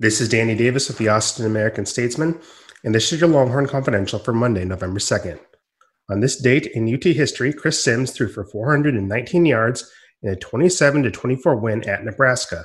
This 0.00 0.22
is 0.22 0.30
Danny 0.30 0.54
Davis 0.54 0.88
with 0.88 0.96
the 0.96 1.08
Austin 1.08 1.44
American 1.44 1.84
Statesman, 1.84 2.40
and 2.84 2.94
this 2.94 3.12
is 3.12 3.20
your 3.20 3.28
Longhorn 3.28 3.66
Confidential 3.66 4.18
for 4.18 4.32
Monday, 4.32 4.64
November 4.64 4.98
2nd. 4.98 5.38
On 6.08 6.20
this 6.20 6.40
date 6.40 6.68
in 6.68 6.90
UT 6.90 7.04
history, 7.04 7.52
Chris 7.52 7.84
Simms 7.84 8.10
threw 8.10 8.26
for 8.26 8.46
419 8.46 9.44
yards 9.44 9.92
in 10.22 10.30
a 10.30 10.36
27 10.36 11.12
24 11.12 11.56
win 11.56 11.86
at 11.86 12.02
Nebraska. 12.02 12.64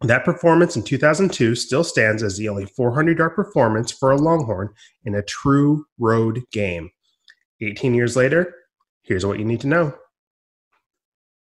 That 0.00 0.24
performance 0.24 0.74
in 0.74 0.82
2002 0.82 1.54
still 1.54 1.84
stands 1.84 2.24
as 2.24 2.38
the 2.38 2.48
only 2.48 2.66
400 2.66 3.18
yard 3.18 3.36
performance 3.36 3.92
for 3.92 4.10
a 4.10 4.16
Longhorn 4.16 4.70
in 5.04 5.14
a 5.14 5.22
true 5.22 5.86
road 6.00 6.42
game. 6.50 6.90
18 7.60 7.94
years 7.94 8.16
later, 8.16 8.52
here's 9.04 9.24
what 9.24 9.38
you 9.38 9.44
need 9.44 9.60
to 9.60 9.68
know. 9.68 9.94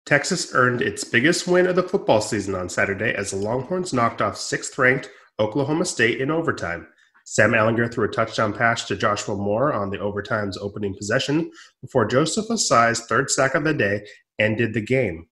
Texas 0.06 0.54
earned 0.54 0.84
its 0.84 1.04
biggest 1.04 1.48
win 1.48 1.66
of 1.66 1.76
the 1.76 1.82
football 1.82 2.22
season 2.22 2.54
on 2.54 2.70
Saturday 2.70 3.12
as 3.16 3.32
the 3.32 3.38
Longhorns 3.38 3.92
knocked 3.92 4.22
off 4.22 4.38
sixth 4.38 4.78
ranked 4.78 5.10
Oklahoma 5.40 5.86
State 5.86 6.22
in 6.22 6.30
overtime. 6.30 6.88
Sam 7.26 7.54
Ehlinger 7.54 7.91
threw 7.91 8.05
a 8.05 8.12
touchdown 8.12 8.54
pass 8.54 8.86
to 8.86 8.96
Joshua 8.96 9.36
Moore 9.36 9.73
on 9.73 9.90
the 9.90 9.98
overtime's 9.98 10.60
opening 10.60 10.96
possession 10.96 11.49
before 11.82 12.05
Joseph 12.05 12.52
Ossai's 12.52 13.02
third 13.08 13.32
sack 13.32 13.55
of 13.55 13.63
the 13.63 13.73
day 13.73 14.05
ended 14.38 14.76
the 14.76 14.82
game. 14.82 15.26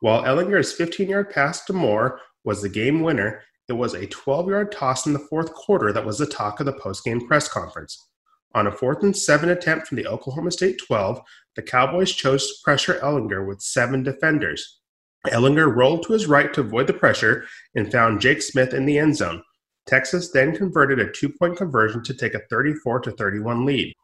While 0.00 0.22
Ehlinger's 0.22 0.72
15 0.74 1.08
yard 1.08 1.30
pass 1.30 1.64
to 1.64 1.72
Moore 1.72 2.20
was 2.44 2.60
the 2.60 2.68
game 2.68 3.00
winner, 3.00 3.42
it 3.68 3.72
was 3.72 3.94
a 3.94 4.06
12 4.06 4.50
yard 4.50 4.70
toss 4.70 5.06
in 5.06 5.14
the 5.14 5.18
fourth 5.18 5.54
quarter 5.54 5.94
that 5.94 6.04
was 6.04 6.18
the 6.18 6.26
talk 6.26 6.60
of 6.60 6.66
the 6.66 6.74
post-game 6.74 7.26
press 7.26 7.48
conference. 7.48 8.06
On 8.54 8.66
a 8.66 8.72
fourth 8.72 9.02
and 9.02 9.16
seven 9.16 9.50
attempt 9.50 9.86
from 9.86 9.96
the 9.96 10.06
Oklahoma 10.06 10.50
State 10.50 10.78
12, 10.86 11.20
the 11.56 11.62
Cowboys 11.62 12.12
chose 12.12 12.46
to 12.46 12.54
pressure 12.64 12.98
Ehlinger 13.02 13.46
with 13.46 13.60
seven 13.60 14.02
defenders. 14.02 14.80
Ehlinger 15.26 15.74
rolled 15.74 16.04
to 16.04 16.12
his 16.12 16.26
right 16.26 16.52
to 16.54 16.60
avoid 16.60 16.86
the 16.86 16.92
pressure 16.92 17.44
and 17.74 17.92
found 17.92 18.20
Jake 18.20 18.40
Smith 18.40 18.72
in 18.72 18.86
the 18.86 18.98
end 18.98 19.16
zone. 19.16 19.42
Texas 19.86 20.30
then 20.30 20.56
converted 20.56 20.98
a 20.98 21.10
two 21.12 21.28
point 21.28 21.56
conversion 21.56 22.02
to 22.04 22.14
take 22.14 22.34
a 22.34 22.40
34 22.50 23.02
31 23.02 23.64
lead. 23.64 23.94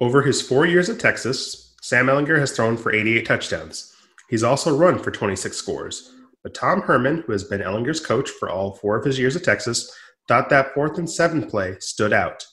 Over 0.00 0.22
his 0.22 0.42
four 0.42 0.66
years 0.66 0.88
at 0.88 0.98
Texas, 0.98 1.74
Sam 1.82 2.06
Ehlinger 2.06 2.38
has 2.38 2.52
thrown 2.52 2.76
for 2.76 2.92
88 2.92 3.26
touchdowns. 3.26 3.94
He's 4.28 4.42
also 4.42 4.76
run 4.76 4.98
for 4.98 5.10
26 5.10 5.56
scores. 5.56 6.12
But 6.42 6.54
Tom 6.54 6.82
Herman, 6.82 7.22
who 7.26 7.32
has 7.32 7.44
been 7.44 7.60
Ehlinger's 7.60 8.00
coach 8.00 8.30
for 8.30 8.50
all 8.50 8.72
four 8.72 8.96
of 8.96 9.04
his 9.04 9.18
years 9.18 9.36
at 9.36 9.44
Texas, 9.44 9.94
thought 10.26 10.48
that 10.50 10.74
fourth 10.74 10.98
and 10.98 11.08
seven 11.08 11.48
play 11.48 11.76
stood 11.78 12.12
out. 12.12 12.44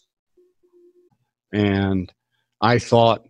And 1.52 2.12
I 2.62 2.80
thought 2.80 3.26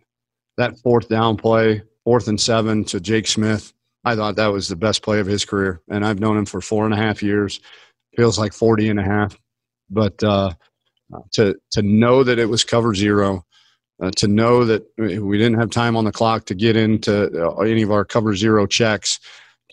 that 0.56 0.78
fourth 0.78 1.08
down 1.08 1.36
play, 1.36 1.82
fourth 2.04 2.28
and 2.28 2.40
seven 2.40 2.84
to 2.84 3.00
Jake 3.00 3.26
Smith, 3.26 3.72
I 4.04 4.16
thought 4.16 4.36
that 4.36 4.48
was 4.48 4.68
the 4.68 4.76
best 4.76 5.02
play 5.02 5.20
of 5.20 5.26
his 5.26 5.44
career. 5.44 5.80
And 5.90 6.04
I've 6.04 6.20
known 6.20 6.36
him 6.36 6.46
for 6.46 6.60
four 6.60 6.84
and 6.84 6.94
a 6.94 6.96
half 6.96 7.22
years. 7.22 7.60
Feels 8.16 8.38
like 8.38 8.52
40 8.52 8.88
and 8.88 9.00
a 9.00 9.04
half. 9.04 9.38
But 9.90 10.22
uh, 10.22 10.52
to, 11.32 11.56
to 11.72 11.82
know 11.82 12.24
that 12.24 12.38
it 12.38 12.46
was 12.46 12.64
cover 12.64 12.94
zero, 12.94 13.44
uh, 14.02 14.10
to 14.16 14.28
know 14.28 14.64
that 14.64 14.84
we 14.96 15.36
didn't 15.38 15.58
have 15.58 15.70
time 15.70 15.96
on 15.96 16.04
the 16.04 16.12
clock 16.12 16.46
to 16.46 16.54
get 16.54 16.76
into 16.76 17.46
uh, 17.46 17.56
any 17.60 17.82
of 17.82 17.90
our 17.90 18.04
cover 18.04 18.34
zero 18.34 18.66
checks, 18.66 19.20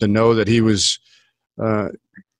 to 0.00 0.08
know 0.08 0.34
that 0.34 0.48
he 0.48 0.60
was, 0.60 0.98
uh, 1.62 1.88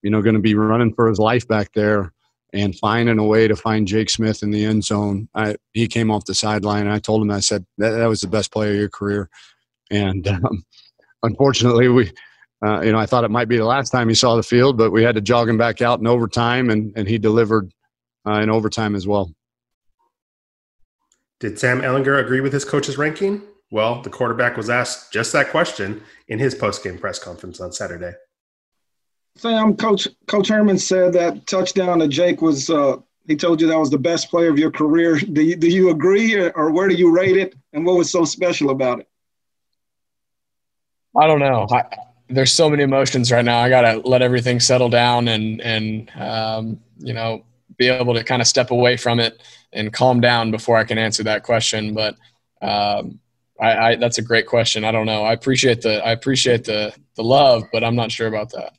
you 0.02 0.10
know, 0.10 0.22
going 0.22 0.34
to 0.34 0.40
be 0.40 0.54
running 0.54 0.92
for 0.94 1.08
his 1.08 1.18
life 1.18 1.46
back 1.48 1.72
there 1.72 2.12
and 2.52 2.76
finding 2.76 3.18
a 3.18 3.24
way 3.24 3.46
to 3.46 3.56
find 3.56 3.86
Jake 3.86 4.10
Smith 4.10 4.42
in 4.42 4.50
the 4.50 4.64
end 4.64 4.84
zone. 4.84 5.28
I, 5.34 5.56
he 5.74 5.86
came 5.86 6.10
off 6.10 6.24
the 6.24 6.34
sideline, 6.34 6.86
and 6.86 6.92
I 6.92 6.98
told 6.98 7.22
him, 7.22 7.30
I 7.30 7.40
said, 7.40 7.66
that, 7.78 7.90
that 7.90 8.06
was 8.06 8.20
the 8.20 8.28
best 8.28 8.52
play 8.52 8.70
of 8.70 8.76
your 8.76 8.88
career. 8.88 9.28
And 9.90 10.26
um, 10.28 10.64
unfortunately, 11.22 11.88
we, 11.88 12.12
uh, 12.64 12.80
you 12.80 12.92
know, 12.92 12.98
I 12.98 13.06
thought 13.06 13.24
it 13.24 13.30
might 13.30 13.48
be 13.48 13.58
the 13.58 13.64
last 13.64 13.90
time 13.90 14.08
he 14.08 14.14
saw 14.14 14.36
the 14.36 14.42
field, 14.42 14.78
but 14.78 14.90
we 14.90 15.02
had 15.02 15.14
to 15.14 15.20
jog 15.20 15.48
him 15.48 15.58
back 15.58 15.82
out 15.82 16.00
in 16.00 16.06
overtime, 16.06 16.70
and, 16.70 16.92
and 16.96 17.06
he 17.06 17.18
delivered 17.18 17.72
uh, 18.26 18.40
in 18.40 18.50
overtime 18.50 18.94
as 18.94 19.06
well. 19.06 19.32
Did 21.40 21.58
Sam 21.58 21.82
Ehlinger 21.82 22.18
agree 22.18 22.40
with 22.40 22.52
his 22.52 22.64
coach's 22.64 22.98
ranking? 22.98 23.42
Well, 23.70 24.02
the 24.02 24.10
quarterback 24.10 24.56
was 24.56 24.70
asked 24.70 25.12
just 25.12 25.32
that 25.34 25.50
question 25.50 26.02
in 26.26 26.38
his 26.38 26.54
post-game 26.54 26.98
press 26.98 27.18
conference 27.18 27.60
on 27.60 27.72
Saturday. 27.72 28.14
Sam, 29.38 29.76
Coach 29.76 30.08
Coach 30.26 30.48
Herman 30.48 30.78
said 30.78 31.12
that 31.12 31.46
touchdown 31.46 32.00
to 32.00 32.08
Jake 32.08 32.42
was. 32.42 32.68
Uh, 32.68 32.96
he 33.26 33.36
told 33.36 33.60
you 33.60 33.66
that 33.66 33.78
was 33.78 33.90
the 33.90 33.98
best 33.98 34.30
play 34.30 34.48
of 34.48 34.58
your 34.58 34.70
career. 34.70 35.18
Do 35.32 35.42
you, 35.42 35.54
do 35.54 35.68
you 35.68 35.90
agree, 35.90 36.34
or 36.34 36.70
where 36.72 36.88
do 36.88 36.94
you 36.94 37.10
rate 37.10 37.36
it, 37.36 37.54
and 37.74 37.84
what 37.84 37.96
was 37.96 38.10
so 38.10 38.24
special 38.24 38.70
about 38.70 39.00
it? 39.00 39.08
I 41.14 41.26
don't 41.26 41.40
know. 41.40 41.66
I, 41.70 41.84
there's 42.28 42.52
so 42.52 42.70
many 42.70 42.82
emotions 42.82 43.30
right 43.30 43.44
now. 43.44 43.58
I 43.58 43.68
gotta 43.68 44.00
let 44.08 44.22
everything 44.22 44.60
settle 44.60 44.88
down 44.88 45.28
and 45.28 45.60
and 45.60 46.10
um, 46.16 46.80
you 46.98 47.12
know 47.12 47.44
be 47.76 47.88
able 47.88 48.14
to 48.14 48.24
kind 48.24 48.42
of 48.42 48.48
step 48.48 48.70
away 48.70 48.96
from 48.96 49.20
it 49.20 49.42
and 49.72 49.92
calm 49.92 50.20
down 50.20 50.50
before 50.50 50.76
I 50.76 50.84
can 50.84 50.98
answer 50.98 51.22
that 51.24 51.42
question. 51.44 51.94
But 51.94 52.16
um, 52.60 53.20
I, 53.60 53.76
I, 53.76 53.96
that's 53.96 54.18
a 54.18 54.22
great 54.22 54.46
question. 54.46 54.84
I 54.84 54.90
don't 54.90 55.06
know. 55.06 55.22
I 55.22 55.32
appreciate 55.32 55.82
the 55.82 56.04
I 56.04 56.12
appreciate 56.12 56.64
the 56.64 56.94
the 57.14 57.22
love, 57.22 57.64
but 57.72 57.84
I'm 57.84 57.94
not 57.94 58.10
sure 58.10 58.26
about 58.26 58.50
that. 58.52 58.72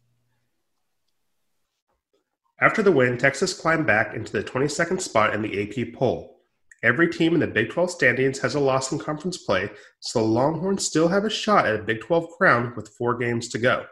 After 2.62 2.84
the 2.84 2.92
win, 2.92 3.18
Texas 3.18 3.54
climbed 3.54 3.88
back 3.88 4.14
into 4.14 4.34
the 4.34 4.44
22nd 4.44 5.00
spot 5.00 5.34
in 5.34 5.42
the 5.42 5.64
AP 5.64 5.94
poll. 5.94 6.42
Every 6.84 7.10
team 7.10 7.34
in 7.34 7.40
the 7.40 7.48
Big 7.48 7.70
12 7.70 7.92
standings 7.92 8.40
has 8.40 8.56
a 8.56 8.60
loss 8.60 8.92
in 8.92 9.00
conference 9.00 9.38
play, 9.38 9.70
so 10.00 10.20
the 10.20 10.26
Longhorns 10.26 10.86
still 10.86 11.08
have 11.08 11.26
a 11.26 11.30
shot 11.30 11.66
at 11.66 11.80
a 11.80 11.84
Big 11.84 12.02
12 12.02 12.30
crown 12.38 12.74
with 12.76 12.94
four 12.98 13.18
games 13.18 13.50
to 13.50 13.60
go. 13.60 13.86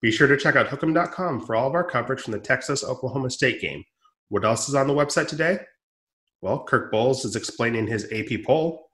Be 0.00 0.10
sure 0.10 0.28
to 0.28 0.36
check 0.36 0.56
out 0.56 0.68
Hook'em.com 0.68 1.44
for 1.44 1.56
all 1.56 1.68
of 1.68 1.74
our 1.74 1.84
coverage 1.84 2.20
from 2.22 2.32
the 2.32 2.38
Texas 2.38 2.84
Oklahoma 2.84 3.30
State 3.30 3.60
game. 3.60 3.84
What 4.28 4.44
else 4.44 4.68
is 4.68 4.74
on 4.74 4.86
the 4.86 4.94
website 4.94 5.28
today? 5.28 5.60
Well, 6.40 6.64
Kirk 6.64 6.92
Bohls 6.92 7.24
is 7.24 7.36
explaining 7.36 7.86
his 7.86 8.10
AP 8.12 8.44
poll. 8.44 8.90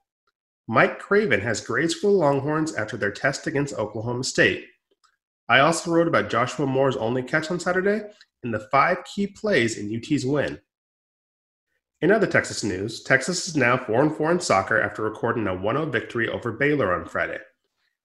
Mike 0.67 0.99
Craven 0.99 1.41
has 1.41 1.61
grades 1.61 1.95
for 1.95 2.07
the 2.07 2.17
Longhorns 2.17 2.75
after 2.75 2.97
their 2.97 3.11
test 3.11 3.47
against 3.47 3.75
Oklahoma 3.75 4.25
State. 4.25 4.67
I 5.49 5.59
also 5.61 5.91
wrote 5.91 6.09
about 6.09 6.31
Joshua 6.31 6.67
Moore's 6.67 6.97
only 6.97 7.23
catch 7.23 7.51
on 7.51 7.61
Saturday 7.61 8.03
and 8.43 8.55
the 8.55 8.67
five 8.71 8.99
key 9.05 9.27
plays 9.27 9.77
in 9.77 9.95
UT's 9.95 10.25
win. 10.25 10.61
In 12.01 12.11
other 12.11 12.27
Texas 12.27 12.65
news, 12.65 13.03
Texas 13.03 13.49
is 13.49 13.57
now 13.57 13.77
4 13.77 14.11
4 14.11 14.33
in 14.33 14.41
soccer 14.41 14.81
after 14.81 15.03
recording 15.03 15.47
a 15.47 15.55
1 15.55 15.77
0 15.77 15.87
victory 15.87 16.29
over 16.29 16.53
Baylor 16.53 16.95
on 16.95 17.07
Friday. 17.07 17.39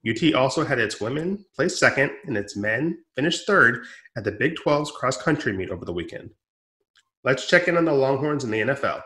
UT 0.08 0.34
also 0.34 0.64
had 0.64 0.80
its 0.80 1.02
women 1.02 1.44
place 1.54 1.78
second 1.78 2.12
and 2.26 2.38
its 2.38 2.56
men 2.56 2.98
finish 3.16 3.44
third 3.44 3.86
at 4.16 4.24
the 4.24 4.32
Big 4.32 4.56
12's 4.56 4.92
cross 4.92 5.22
country 5.22 5.52
meet 5.52 5.70
over 5.70 5.84
the 5.84 5.94
weekend. 5.94 6.30
Let's 7.26 7.48
check 7.48 7.68
in 7.68 7.76
on 7.76 7.84
the 7.84 7.94
Longhorns 7.94 8.46
in 8.46 8.52
the 8.52 8.62
NFL. 8.62 9.02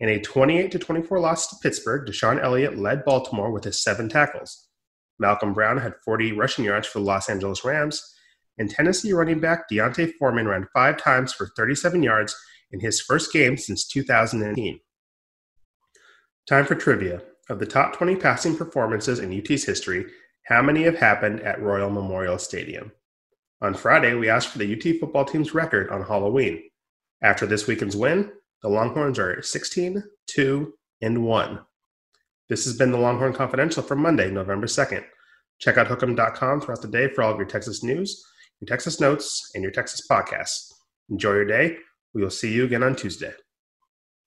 In 0.00 0.10
a 0.10 0.20
28 0.20 0.78
24 0.78 1.18
loss 1.18 1.48
to 1.48 1.56
Pittsburgh, 1.62 2.06
DeShon 2.06 2.42
Elliott 2.42 2.78
led 2.78 3.04
Baltimore 3.04 3.50
with 3.50 3.64
his 3.64 3.82
seven 3.82 4.08
tackles. 4.08 4.67
Malcolm 5.18 5.52
Brown 5.52 5.78
had 5.78 5.94
40 6.04 6.32
rushing 6.32 6.64
yards 6.64 6.86
for 6.86 6.98
the 6.98 7.04
Los 7.04 7.28
Angeles 7.28 7.64
Rams, 7.64 8.14
and 8.58 8.70
Tennessee 8.70 9.12
running 9.12 9.40
back 9.40 9.68
D'Onta 9.68 10.12
Foreman 10.18 10.48
ran 10.48 10.66
five 10.72 10.96
times 10.96 11.32
for 11.32 11.50
37 11.56 12.02
yards 12.02 12.36
in 12.72 12.80
his 12.80 13.00
first 13.00 13.32
game 13.32 13.56
since 13.56 13.86
2018. 13.86 14.80
Time 16.48 16.64
for 16.64 16.74
trivia. 16.74 17.22
Of 17.50 17.58
the 17.60 17.66
top 17.66 17.96
20 17.96 18.16
passing 18.16 18.56
performances 18.56 19.20
in 19.20 19.32
UT's 19.32 19.64
history, 19.64 20.06
how 20.46 20.60
many 20.60 20.82
have 20.82 20.98
happened 20.98 21.40
at 21.40 21.62
Royal 21.62 21.90
Memorial 21.90 22.38
Stadium? 22.38 22.92
On 23.60 23.74
Friday, 23.74 24.14
we 24.14 24.28
asked 24.28 24.48
for 24.48 24.58
the 24.58 24.74
UT 24.74 25.00
football 25.00 25.24
team's 25.24 25.54
record 25.54 25.90
on 25.90 26.02
Halloween. 26.02 26.62
After 27.22 27.46
this 27.46 27.66
weekend's 27.66 27.96
win, 27.96 28.30
the 28.62 28.68
Longhorns 28.68 29.18
are 29.18 29.42
16, 29.42 30.02
2, 30.26 30.74
and 31.02 31.24
1. 31.24 31.58
This 32.48 32.64
has 32.64 32.76
been 32.76 32.90
the 32.90 32.98
Longhorn 32.98 33.34
Confidential 33.34 33.82
for 33.82 33.94
Monday, 33.94 34.30
November 34.30 34.66
2nd. 34.66 35.04
Check 35.58 35.76
out 35.76 35.88
hook'em.com 35.88 36.60
throughout 36.60 36.80
the 36.80 36.88
day 36.88 37.08
for 37.08 37.22
all 37.22 37.32
of 37.32 37.38
your 37.38 37.46
Texas 37.46 37.82
news, 37.82 38.24
your 38.60 38.66
Texas 38.66 39.00
notes, 39.00 39.50
and 39.54 39.62
your 39.62 39.72
Texas 39.72 40.06
podcasts. 40.10 40.72
Enjoy 41.10 41.34
your 41.34 41.44
day. 41.44 41.76
We 42.14 42.22
will 42.22 42.30
see 42.30 42.52
you 42.52 42.64
again 42.64 42.82
on 42.82 42.96
Tuesday. 42.96 43.32